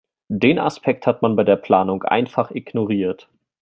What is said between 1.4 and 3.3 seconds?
der Planung einfach ignoriert.